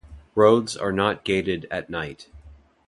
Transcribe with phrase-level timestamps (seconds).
[0.33, 2.27] Roads are not gated at night.